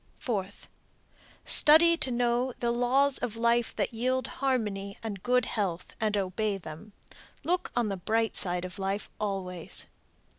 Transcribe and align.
Fourth. 0.17 0.67
Study 1.45 1.95
to 1.95 2.09
know 2.09 2.53
the 2.59 2.71
laws 2.71 3.19
of 3.19 3.35
life 3.37 3.75
that 3.75 3.93
yield 3.93 4.25
harmony 4.41 4.97
and 5.03 5.21
good 5.21 5.45
health 5.45 5.93
and 6.01 6.17
obey 6.17 6.57
them. 6.57 6.93
Look 7.43 7.71
on 7.75 7.89
the 7.89 7.97
bright 7.97 8.35
side 8.35 8.65
of 8.65 8.79
life 8.79 9.11
always. 9.19 9.85